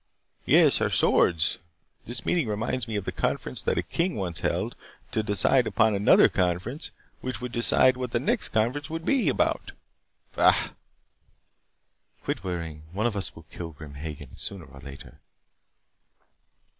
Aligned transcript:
"Yes, 0.47 0.81
our 0.81 0.89
swords. 0.89 1.59
This 2.07 2.25
meeting 2.25 2.47
reminds 2.47 2.87
me 2.87 2.95
of 2.95 3.05
the 3.05 3.11
conference 3.11 3.61
that 3.61 3.77
a 3.77 3.83
king 3.83 4.15
once 4.15 4.39
held 4.39 4.75
to 5.11 5.21
decide 5.21 5.67
upon 5.67 5.93
another 5.93 6.27
conference 6.27 6.89
which 7.19 7.39
would 7.39 7.51
decide 7.51 7.97
what 7.97 8.09
the 8.09 8.19
next 8.19 8.49
conference 8.49 8.89
would 8.89 9.05
be 9.05 9.29
about. 9.29 9.73
Bah!" 10.35 10.69
"Quit 12.23 12.43
worrying. 12.43 12.81
One 12.93 13.05
of 13.05 13.15
us 13.15 13.35
will 13.35 13.45
kill 13.51 13.73
Grim 13.73 13.93
Hagen, 13.93 14.35
sooner 14.37 14.65
or 14.65 14.79
later." 14.79 15.19